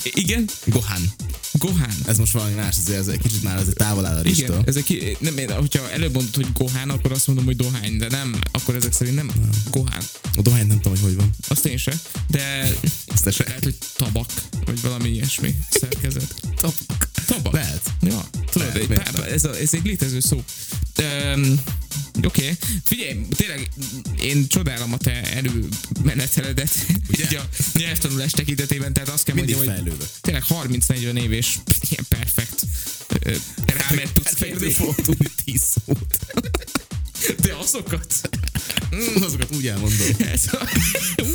Igen, 0.05 0.49
gohan. 0.67 1.13
Gohán. 1.53 1.95
Ez 2.07 2.19
most 2.19 2.33
valami 2.33 2.55
más, 2.55 2.77
ez, 2.77 2.89
ez 2.89 3.07
egy 3.09 3.19
kicsit 3.19 3.43
már 3.43 3.57
ez 3.57 3.67
távol 3.75 4.07
áll 4.07 4.17
a 4.17 4.21
Igen, 4.21 4.33
rizstől. 4.33 4.63
ezek, 4.67 4.83
ki- 4.85 5.17
nem, 5.19 5.39
én, 5.39 5.53
hogyha 5.53 5.91
előbb 5.91 6.13
mondod, 6.13 6.35
hogy 6.35 6.47
Gohán, 6.55 6.91
akkor 6.91 7.13
azt 7.13 7.27
mondom, 7.27 7.45
hogy 7.45 7.57
Dohány, 7.57 7.97
de 7.97 8.09
nem, 8.09 8.37
akkor 8.51 8.75
ezek 8.75 8.93
szerint 8.93 9.17
nem 9.17 9.31
Gohán. 9.71 10.03
A 10.37 10.43
dohányt 10.43 10.69
nem 10.69 10.77
tudom, 10.81 10.93
hogy 10.93 11.07
hogy 11.07 11.17
van. 11.17 11.31
Azt 11.49 11.67
én 11.67 11.77
se, 11.77 12.01
de 12.29 12.73
Azt 13.15 13.25
te 13.25 13.31
se. 13.31 13.45
lehet, 13.47 13.65
hogy 13.65 13.75
tabak, 13.97 14.31
vagy 14.65 14.81
valami 14.81 15.09
ilyesmi 15.09 15.55
szerkezet. 15.71 16.35
Tabak. 16.61 17.09
Tabak. 17.27 17.53
Lehet. 17.53 17.83
Ja, 18.01 18.29
tudod, 18.51 18.69
Lehet, 18.75 18.91
egy 18.91 18.99
pár, 19.13 19.33
ez, 19.33 19.45
a, 19.45 19.57
ez 19.59 19.69
egy 19.75 19.85
létező 19.85 20.21
szó. 20.21 20.43
Um, 21.35 21.61
Oké, 22.27 22.43
okay. 22.43 22.57
figyelj, 22.85 23.27
tényleg 23.37 23.69
én 24.23 24.49
csodálom 24.49 24.93
a 24.93 24.97
te 24.97 25.23
erőmeneteledet 25.23 26.87
ugye 27.09 27.39
a 27.39 27.49
nyelvtanulás 27.73 28.31
tekintetében, 28.31 28.93
tehát 28.93 29.09
azt 29.09 29.25
kell 29.25 29.35
Mindig 29.35 29.57
mondjam, 29.57 29.85
hogy 29.85 30.09
tényleg 30.21 30.43
30-40 30.49 31.23
év 31.23 31.33
és 31.33 31.57
ilyen 31.91 32.07
perfekt 32.09 32.63
rámet 33.67 34.13
tudsz 34.13 34.35
férni. 34.35 34.71
Fogok 34.73 35.03
tudni 35.03 35.27
tíz 35.45 35.63
szót. 35.63 36.17
De 37.41 37.55
azokat? 37.55 38.31
Azokat 39.15 39.55
úgy 39.55 39.67
elmondom. 39.67 40.07
Ez 40.19 40.45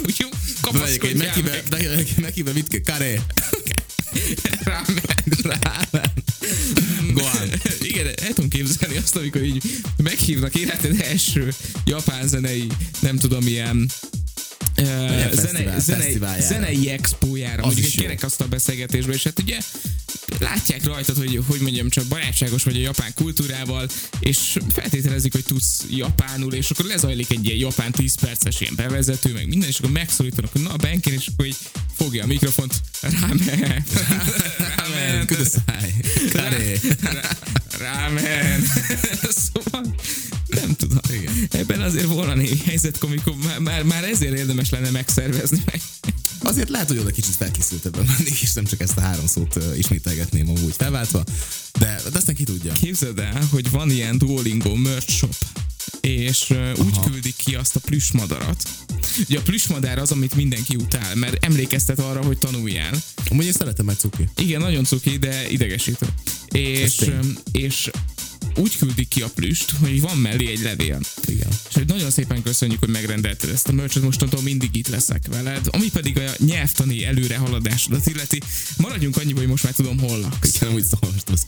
úgy, 0.06 0.28
kapaszkodjál 0.62 1.26
mekibe, 1.26 1.64
meg. 1.70 2.08
mekibe 2.22 2.52
mit 2.52 2.68
kell? 2.68 2.82
Karé. 2.82 3.20
Rámen. 4.64 5.04
Rámen. 5.42 6.25
Gohan. 7.16 7.50
Igen, 7.92 8.06
el 8.06 8.34
tudom 8.34 8.50
képzelni 8.50 8.98
azt, 8.98 9.16
amikor 9.16 9.44
így 9.44 9.64
meghívnak 9.98 10.56
életed 10.56 11.02
első 11.02 11.54
japán 11.86 12.28
zenei, 12.28 12.68
nem 13.00 13.18
tudom, 13.18 13.48
ilyen 13.48 13.90
fesztivál- 14.76 15.80
zene, 15.82 16.02
fesztiváljára. 16.02 16.46
zenei 16.48 16.90
expójára, 16.90 17.64
Az 17.64 17.66
mondjuk 17.74 17.86
egy 17.86 18.02
kerekasztal 18.02 18.48
beszélgetésbe, 18.48 19.14
és 19.14 19.24
hát 19.24 19.40
ugye 19.40 19.58
látják 20.40 20.86
rajtad, 20.86 21.18
hogy, 21.18 21.40
hogy 21.48 21.60
mondjam, 21.60 21.90
csak 21.90 22.06
barátságos 22.06 22.64
vagy 22.64 22.76
a 22.76 22.80
japán 22.80 23.12
kultúrával, 23.16 23.88
és 24.20 24.58
feltételezik, 24.74 25.32
hogy 25.32 25.44
tudsz 25.44 25.84
japánul, 25.90 26.54
és 26.54 26.70
akkor 26.70 26.86
lezajlik 26.86 27.32
egy 27.32 27.46
ilyen 27.46 27.58
japán 27.58 27.92
10 27.92 28.16
perces 28.16 28.62
ilyen 28.62 28.76
bevezető, 28.76 29.34
meg 29.34 29.48
minden, 29.48 29.70
és 29.70 29.78
akkor 29.80 29.92
megszólítanak, 29.92 30.52
hogy 30.52 30.62
na, 30.62 30.76
Benkin, 30.76 31.14
és 31.14 31.28
akkor 31.28 31.46
így 31.46 31.58
fogja 31.96 32.24
a 32.24 32.28
mikrofont, 32.28 32.74
rámen, 33.02 33.86
rámen, 34.58 35.26
Kudasai. 35.28 35.94
Karé. 36.32 36.80
Rá- 37.02 37.38
Rámen. 37.80 38.64
szóval 39.54 39.96
nem 40.56 40.76
tudom. 40.76 41.00
Igen. 41.14 41.34
Ebben 41.52 41.82
azért 41.82 42.06
volna 42.06 42.34
némi 42.34 42.58
helyzet, 42.66 43.04
amikor 43.04 43.36
már, 43.44 43.60
már, 43.60 43.84
már 43.84 44.04
ezért 44.04 44.38
érdemes 44.38 44.70
lenne 44.70 44.90
megszervezni 44.90 45.62
meg. 45.66 45.82
Azért 46.40 46.70
lehet, 46.70 46.88
hogy 46.88 46.98
oda 46.98 47.12
kicsit 47.12 47.36
felkészültebben 47.36 48.06
mennék, 48.06 48.42
és 48.42 48.54
nem 48.54 48.66
csak 48.66 48.82
ezt 48.82 48.98
a 48.98 49.02
három 49.02 49.28
szót 49.28 49.60
ismételgetném 49.78 50.50
amúgy 50.50 50.74
felváltva, 50.78 51.24
de, 51.80 52.02
de 52.12 52.18
aztán 52.18 52.36
ki 52.36 52.44
tudja. 52.44 52.74
Képzeld 52.74 53.20
el, 53.20 53.48
hogy 53.52 53.72
van 53.72 53.92
ilyen 53.92 54.18
Duolingo 54.18 54.76
merch 54.76 55.10
shop, 55.10 55.36
és 56.02 56.50
uh, 56.50 56.86
úgy 56.86 57.00
küldik 57.00 57.36
ki 57.36 57.56
azt 57.56 57.76
a 57.76 57.80
plüssmadarat. 57.80 58.64
Ugye 59.30 59.38
a 59.38 59.42
plüssmadár 59.42 59.98
az, 59.98 60.12
amit 60.12 60.36
mindenki 60.36 60.76
utál, 60.76 61.16
mert 61.16 61.46
emlékeztet 61.46 62.00
arra, 62.00 62.24
hogy 62.24 62.38
tanuljál. 62.38 63.02
Amúgy 63.30 63.46
én 63.46 63.52
szeretem 63.52 63.86
meg 63.86 63.96
cuki. 63.96 64.30
Igen, 64.38 64.62
nagyon 64.62 64.84
cuki, 64.84 65.18
de 65.18 65.50
idegesítő. 65.50 66.06
És, 66.52 67.12
és 67.52 67.90
úgy 68.56 68.78
küldik 68.78 69.08
ki 69.08 69.22
a 69.22 69.30
plüst, 69.30 69.72
hogy 69.80 70.02
van 70.02 70.18
mellé 70.18 70.48
egy 70.48 70.62
levél. 70.62 71.00
Igen. 71.26 71.48
És 71.70 71.74
hogy 71.76 71.86
nagyon 71.86 72.12
szépen 72.12 72.42
köszönjük, 72.44 72.80
hogy 72.80 72.90
megrendelted 72.90 73.50
ezt 73.50 73.68
a 73.68 73.72
merchet, 73.72 74.04
mostantól 74.04 74.42
mindig 74.42 74.76
itt 74.76 74.88
leszek 74.88 75.24
veled. 75.30 75.68
Ami 75.72 75.90
pedig 75.90 76.18
a 76.18 76.32
nyelvtani 76.38 77.06
előrehaladásodat 77.06 78.08
illeti, 78.08 78.42
maradjunk 78.78 79.18
annyiba, 79.18 79.40
hogy 79.40 79.48
most 79.48 79.64
már 79.64 79.74
tudom, 79.74 80.00
hol 80.00 80.20
laksz. 80.20 80.56
Igen, 80.56 80.74
úgy 80.74 80.84
szól, 80.84 81.12
most 81.14 81.30
ez 81.30 81.42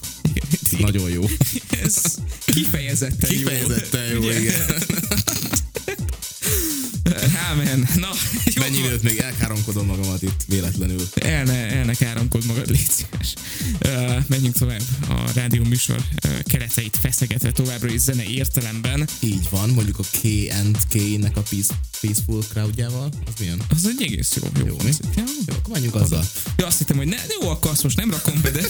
nagyon 0.79 1.09
jó. 1.09 1.29
Ez 1.83 1.95
kifejezetten, 2.45 3.29
Kifejezetten 3.29 4.11
jó, 4.13 4.19
Ugye? 4.19 4.39
igen. 4.39 4.55
Ámen. 7.49 7.87
Na, 7.95 8.09
jó 8.45 8.61
Mennyi 8.61 8.77
időt 8.77 9.03
még 9.03 9.17
elkáromkodom 9.17 9.85
magamat 9.85 10.21
itt 10.21 10.43
véletlenül. 10.47 11.07
El 11.15 11.43
ne, 11.43 11.69
el 11.69 11.85
ne 11.85 11.93
káromkod 11.93 12.45
magad, 12.45 12.69
légy 12.69 12.89
szíves. 12.89 13.33
Uh, 13.85 14.23
menjünk 14.27 14.55
tovább 14.57 14.81
a 15.09 15.31
rádió 15.33 15.63
műsor 15.63 15.97
uh, 16.25 16.39
kereteit 16.43 16.97
feszegetve 17.01 17.51
továbbra 17.51 17.89
is 17.89 17.99
zene 17.99 18.23
értelemben. 18.23 19.07
Így 19.19 19.47
van, 19.49 19.69
mondjuk 19.69 19.99
a 19.99 20.03
K&K-nek 20.03 21.37
a 21.37 21.41
Peace, 21.49 21.73
Peaceful 22.01 22.43
crowdjával. 22.49 23.09
Az 23.25 23.33
milyen? 23.39 23.61
Az 23.69 23.87
egy 23.87 24.01
egész 24.01 24.35
jó. 24.41 24.47
Jó, 24.59 24.65
Jó, 24.65 24.75
mi? 24.83 24.91
Ja, 25.15 25.23
Jó, 25.47 25.53
akkor 25.55 25.73
menjünk 25.73 25.95
azzal. 25.95 26.25
Ja, 26.57 26.65
azt 26.65 26.77
hittem, 26.77 26.97
hogy 26.97 27.07
ne, 27.07 27.17
jó, 27.41 27.49
akkor 27.49 27.71
azt 27.71 27.83
most 27.83 27.97
nem 27.97 28.11
rakom 28.11 28.41
be, 28.41 28.49
de 28.49 28.61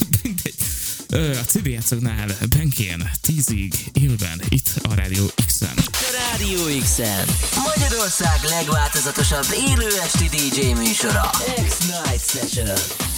A 1.14 1.44
CD 1.48 1.66
játszóknál 1.68 2.28
Benkén, 2.50 3.10
tízig, 3.22 3.74
élben, 3.94 4.42
itt 4.50 4.68
a 4.90 4.94
Rádió 4.94 5.26
X-en. 5.46 5.76
Rádió 6.30 6.80
X-en. 6.82 7.26
Magyarország 7.76 8.40
legváltozatosabb 8.44 9.46
élő 9.68 9.88
esti 10.04 10.26
DJ 10.26 10.74
műsora. 10.74 11.30
X-Night 11.56 12.30
Session. 12.30 13.17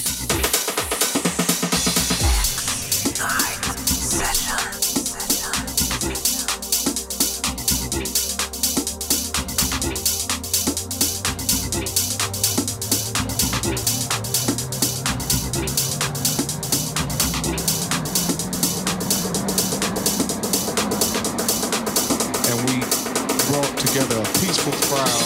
Crowd, 24.72 25.22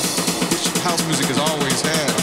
which 0.51 0.67
house 0.83 1.03
music 1.05 1.27
has 1.27 1.37
always 1.39 1.81
had 1.81 2.22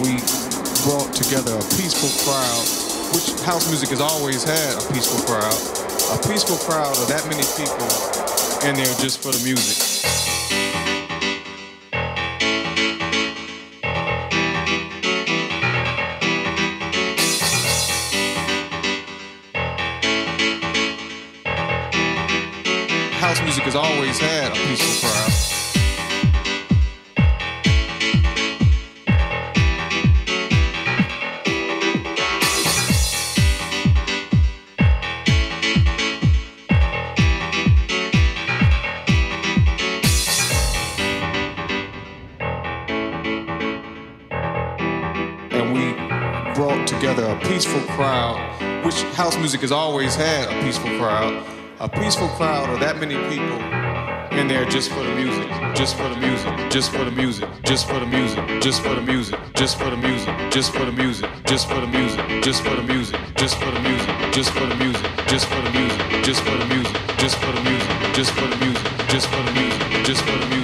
we 0.00 0.16
brought 0.84 1.12
together 1.12 1.52
a 1.52 1.64
peaceful 1.76 2.08
crowd, 2.24 2.64
which 3.12 3.38
house 3.44 3.68
music 3.68 3.90
has 3.90 4.00
always 4.00 4.42
had 4.42 4.72
a 4.76 4.92
peaceful 4.92 5.20
crowd, 5.28 5.52
a 6.16 6.28
peaceful 6.28 6.56
crowd 6.56 6.96
of 6.96 7.06
that 7.08 7.24
many 7.28 7.44
people 7.56 7.84
in 8.66 8.76
there 8.76 8.94
just 8.96 9.22
for 9.22 9.30
the 9.32 9.44
music. 9.44 9.76
House 23.20 23.42
music 23.42 23.64
has 23.64 23.74
always 23.74 24.18
had 24.18 24.52
a 24.52 24.54
peaceful 24.54 25.08
crowd. 25.08 25.29
Music 49.50 49.62
has 49.62 49.72
always 49.72 50.14
had 50.14 50.46
a 50.46 50.62
peaceful 50.62 50.88
crowd, 50.96 51.44
a 51.80 51.88
peaceful 51.88 52.28
crowd 52.38 52.70
of 52.70 52.78
that 52.78 53.00
many 53.00 53.16
people 53.28 53.58
in 54.38 54.46
there 54.46 54.64
just 54.66 54.92
for 54.92 55.02
the 55.02 55.12
music, 55.16 55.50
just 55.74 55.96
for 55.96 56.08
the 56.08 56.14
music, 56.20 56.70
just 56.70 56.92
for 56.92 57.04
the 57.04 57.10
music, 57.10 57.48
just 57.64 57.88
for 57.88 57.98
the 57.98 58.06
music, 58.06 58.60
just 58.60 58.80
for 58.80 58.94
the 58.94 59.00
music, 59.02 59.34
just 59.52 59.76
for 59.76 59.90
the 59.90 59.96
music, 59.96 60.30
just 60.54 60.54
for 60.54 60.70
the 60.70 61.16
music, 61.16 61.50
just 61.50 61.66
for 61.66 61.80
the 61.80 61.88
music, 61.88 62.30
just 62.30 62.62
for 62.62 62.70
the 62.70 62.86
music, 62.94 63.26
just 63.42 63.58
for 63.58 63.70
the 63.74 63.82
music, 63.82 64.30
just 64.30 64.52
for 64.54 64.70
the 64.70 64.78
music, 64.78 65.10
just 65.26 65.48
for 65.48 65.60
the 65.60 65.70
music, 65.74 66.06
just 66.22 66.38
for 66.46 66.54
the 66.54 66.70
music, 66.70 67.02
just 67.18 67.34
for 67.34 67.50
the 67.50 67.64
music, 67.64 67.90
just 68.14 68.30
for 68.30 68.46
the 68.46 68.56
music, 68.56 68.86
just 69.08 69.26
for 69.26 69.42
the 69.42 69.52
music, 69.52 70.04
just 70.06 70.22
for 70.22 70.38
the 70.38 70.46
music, 70.46 70.59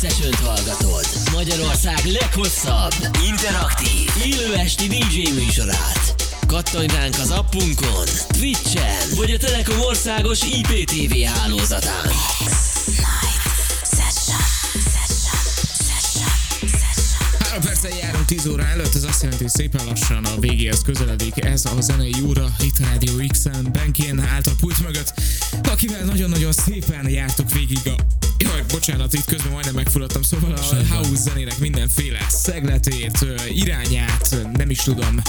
Session-t 0.00 0.34
hallgatod. 0.34 1.06
Magyarország 1.32 2.04
leghosszabb, 2.04 2.92
interaktív, 3.28 4.10
élő 4.24 4.54
esti 4.54 4.86
DJ 4.86 5.30
műsorát. 5.34 6.14
Kattanj 6.46 6.86
ránk 6.86 7.14
az 7.22 7.30
appunkon, 7.30 8.06
Twitch-en, 8.28 9.08
vagy 9.16 9.30
a 9.30 9.36
Telekom 9.36 9.80
országos 9.80 10.40
IPTV 10.42 11.14
hálózatán. 11.34 12.10
Három 17.38 17.62
perccel 17.62 17.90
járunk 18.00 18.24
10 18.24 18.46
óra 18.46 18.66
előtt, 18.66 18.94
ez 18.94 19.04
azt 19.04 19.22
jelenti, 19.22 19.42
hogy 19.42 19.52
szépen 19.52 19.86
lassan 19.86 20.24
a 20.24 20.40
végéhez 20.40 20.82
közeledik 20.82 21.44
ez 21.44 21.64
a 21.64 21.80
zenei 21.80 22.14
óra 22.26 22.54
itt 22.60 22.78
a 22.78 22.88
Radio 22.92 23.26
X-en, 23.26 23.68
Benkén 23.72 24.20
által 24.20 24.54
pult 24.60 24.82
mögött, 24.82 25.12
akivel 25.70 26.04
nagyon-nagyon 26.04 26.52
szépen 26.52 27.08
jártuk 27.08 27.52
végig 27.52 27.80
a 27.84 28.23
bocsánat, 28.74 29.12
itt 29.12 29.24
közben 29.24 29.52
majdnem 29.52 29.74
megfulladtam, 29.74 30.22
szóval 30.22 30.52
a 30.52 30.62
Semmi 30.62 30.88
baj. 30.88 30.98
house 30.98 31.20
zenének 31.20 31.58
mindenféle 31.58 32.26
szegletét, 32.28 33.26
irányát, 33.48 34.36
nem 34.52 34.70
is 34.70 34.78
tudom, 34.78 35.22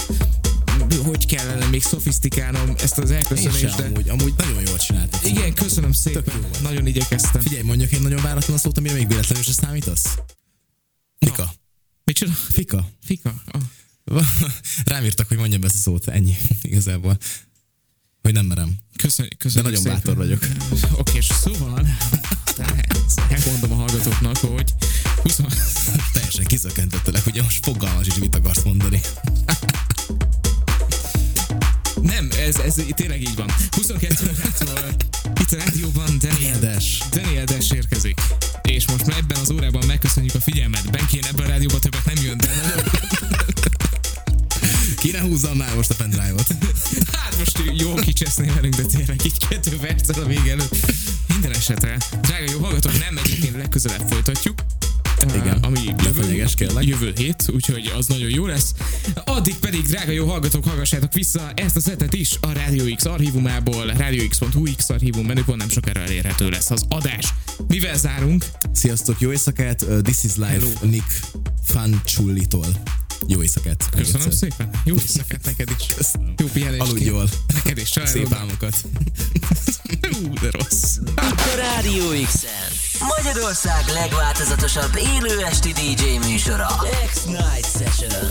hogy 1.04 1.26
kellene 1.26 1.66
még 1.66 1.82
szofisztikálnom 1.82 2.74
ezt 2.82 2.98
az 2.98 3.10
Én 3.10 3.16
elköszönést, 3.16 3.76
de 3.76 3.84
amúgy, 3.84 4.08
amúgy 4.08 4.34
nagyon 4.36 4.62
jól 4.66 4.78
csináltad. 4.78 5.20
igen, 5.24 5.54
köszönöm 5.54 5.92
szépen, 5.92 6.46
nagyon 6.62 6.86
igyekeztem. 6.86 7.40
Figyelj, 7.40 7.62
mondjak 7.62 7.92
egy 7.92 8.00
nagyon 8.00 8.22
váratlan 8.22 8.58
szót, 8.58 8.78
amire 8.78 8.94
még 8.94 9.08
véletlenül 9.08 9.44
se 9.44 9.52
számítasz? 9.52 10.14
Fika. 11.18 11.54
Micsoda? 12.04 12.32
Fika. 12.32 12.88
Fika? 13.04 13.34
Oh. 14.04 14.22
Rám 14.84 15.04
írtak, 15.04 15.28
hogy 15.28 15.36
mondjam 15.36 15.62
ezt 15.62 15.74
a 15.74 15.78
szót, 15.78 16.08
ennyi 16.08 16.36
igazából. 16.62 17.18
Hogy 18.22 18.32
nem 18.32 18.46
merem. 18.46 18.76
Köszönjük, 18.96 19.36
köszönjük 19.38 19.64
nagyon 19.64 19.82
szépen. 19.82 19.96
bátor 19.98 20.16
vagyok. 20.16 20.46
Oké, 20.98 21.16
és 21.16 21.24
szóval, 21.26 21.86
elmondom 23.30 23.72
a 23.72 23.74
hallgatóknak, 23.74 24.36
hogy 24.36 24.74
20, 25.22 25.40
Teljesen 26.12 26.44
kiszökkentettelek, 26.44 27.26
ugye 27.26 27.42
most 27.42 27.64
fogalmas 27.64 28.06
is 28.06 28.14
mit 28.14 28.34
akarsz 28.34 28.62
mondani. 28.62 29.00
nem, 32.02 32.28
ez, 32.46 32.56
ez 32.56 32.74
tényleg 32.94 33.20
így 33.20 33.36
van. 33.36 33.50
22 33.70 34.14
órától 34.24 34.94
itt 35.40 35.52
a 35.52 35.56
rádióban 35.56 36.18
Daniel 36.18 36.58
Des. 36.58 36.98
Daniel 37.10 37.44
érkezik. 37.74 38.20
És 38.62 38.86
most 38.86 39.06
már 39.06 39.18
ebben 39.18 39.38
az 39.40 39.50
órában 39.50 39.86
megköszönjük 39.86 40.34
a 40.34 40.40
figyelmet. 40.40 40.90
Benkén 40.90 41.24
ebben 41.24 41.46
a 41.46 41.48
rádióban 41.48 41.80
többet 41.80 42.04
nem 42.04 42.24
jön, 42.24 42.36
de 42.36 42.50
nagyon, 42.62 42.84
Ki 45.06 45.12
ne 45.12 45.20
húzzam 45.20 45.56
már 45.56 45.74
most 45.74 45.90
a 45.90 45.94
pendrive-ot? 45.94 46.46
hát 47.12 47.38
most 47.38 47.62
jó 47.74 47.94
kicsesznél 47.94 48.54
velünk, 48.54 48.74
de 48.74 48.82
tényleg 48.82 49.20
így 49.24 49.46
kettő 49.48 49.76
perccel 49.76 50.22
a 50.22 50.26
vége 50.26 50.50
előtt. 50.50 50.76
Minden 51.28 51.52
esetre, 51.52 51.96
drága 52.20 52.50
jó 52.50 52.58
hallgatók, 52.58 52.98
nem 52.98 53.18
egyébként 53.24 53.56
legközelebb 53.56 54.08
folytatjuk. 54.08 54.58
Igen. 55.34 55.58
Ami 55.62 55.80
jövő, 56.04 56.44
kérlek. 56.54 56.84
jövő 56.84 57.12
hét, 57.16 57.44
úgyhogy 57.54 57.92
az 57.98 58.06
nagyon 58.06 58.30
jó 58.30 58.46
lesz. 58.46 58.74
Addig 59.24 59.54
pedig, 59.54 59.82
drága 59.82 60.10
jó 60.10 60.26
hallgatók, 60.26 60.64
hallgassátok 60.64 61.12
vissza 61.12 61.52
ezt 61.54 61.76
a 61.76 61.80
szetet 61.80 62.14
is 62.14 62.36
a 62.40 62.52
Radio 62.52 62.94
X 62.94 63.04
archívumából, 63.04 63.86
radiox.hu 63.86 64.74
X 64.76 64.90
archívum 64.90 65.26
menüpont 65.26 65.58
nem 65.58 65.68
sokára 65.68 66.00
elérhető 66.00 66.48
lesz 66.48 66.70
az 66.70 66.84
adás. 66.88 67.34
Mivel 67.68 67.96
zárunk? 67.96 68.44
Sziasztok, 68.72 69.20
jó 69.20 69.30
éjszakát! 69.30 69.82
Uh, 69.82 70.00
This 70.00 70.24
is 70.24 70.36
Life 70.36 70.46
Hello. 70.48 70.70
Nick 70.82 71.20
Fanciullitól. 71.64 72.66
Jó 73.26 73.42
éjszakát! 73.42 73.88
Köszönöm 73.96 74.20
egyszer. 74.26 74.32
szépen. 74.32 74.70
Jó 74.84 74.94
éjszakát 74.94 75.44
neked 75.44 75.68
is. 75.78 75.86
Köszönöm. 75.94 76.34
Jó 76.36 76.46
pihenést. 76.46 76.80
Aludj 76.82 77.04
jól. 77.04 77.28
Neked 77.54 77.78
is 77.78 77.88
Szép 77.88 78.04
családodnak. 78.04 78.38
álmokat. 78.38 78.74
Ú, 80.22 80.32
de 80.40 80.48
rossz. 80.50 80.96
A 81.16 81.34
Rádió 81.56 82.04
X-en. 82.24 82.72
Magyarország 83.16 83.84
legváltozatosabb 83.92 84.96
élő 84.96 85.44
esti 85.44 85.72
DJ 85.72 86.28
műsora. 86.28 86.66
X-Night 87.12 87.70
Session. 87.78 88.30